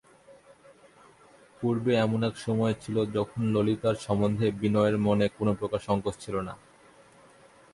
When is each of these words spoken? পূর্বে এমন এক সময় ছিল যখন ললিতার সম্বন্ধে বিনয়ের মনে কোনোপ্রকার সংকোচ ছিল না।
পূর্বে 1.59 1.91
এমন 1.95 2.19
এক 2.23 2.35
সময় 2.37 2.73
ছিল 2.73 2.95
যখন 3.13 3.41
ললিতার 3.53 3.95
সম্বন্ধে 4.05 4.47
বিনয়ের 4.61 4.95
মনে 4.97 5.25
কোনোপ্রকার 5.37 5.81
সংকোচ 5.87 6.15
ছিল 6.19 6.35
না। 6.47 6.53